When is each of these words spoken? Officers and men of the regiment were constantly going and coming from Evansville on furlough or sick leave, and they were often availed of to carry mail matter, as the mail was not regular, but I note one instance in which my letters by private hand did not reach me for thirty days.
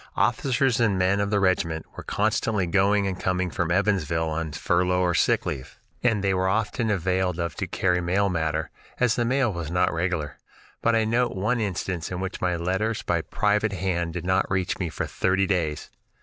Officers 0.17 0.79
and 0.79 0.97
men 0.97 1.19
of 1.19 1.29
the 1.29 1.39
regiment 1.39 1.85
were 1.95 2.01
constantly 2.01 2.65
going 2.65 3.05
and 3.05 3.19
coming 3.19 3.51
from 3.51 3.69
Evansville 3.69 4.31
on 4.31 4.51
furlough 4.51 4.99
or 5.03 5.13
sick 5.13 5.45
leave, 5.45 5.77
and 6.01 6.23
they 6.23 6.33
were 6.33 6.47
often 6.47 6.89
availed 6.89 7.37
of 7.39 7.53
to 7.53 7.67
carry 7.67 8.01
mail 8.01 8.27
matter, 8.27 8.71
as 8.99 9.15
the 9.15 9.25
mail 9.25 9.53
was 9.53 9.69
not 9.69 9.93
regular, 9.93 10.39
but 10.81 10.95
I 10.95 11.05
note 11.05 11.35
one 11.35 11.59
instance 11.59 12.09
in 12.09 12.19
which 12.19 12.41
my 12.41 12.55
letters 12.55 13.03
by 13.03 13.21
private 13.21 13.73
hand 13.73 14.13
did 14.13 14.25
not 14.25 14.49
reach 14.49 14.79
me 14.79 14.89
for 14.89 15.05
thirty 15.05 15.45
days. 15.45 15.91